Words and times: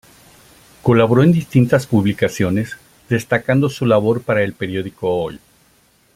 Colaboró 0.81 1.21
en 1.21 1.31
distintas 1.31 1.85
publicaciones, 1.85 2.75
destacando 3.07 3.69
su 3.69 3.85
labor 3.85 4.23
para 4.23 4.41
el 4.43 4.53
periódico 4.53 5.07
Hoy. 5.07 5.39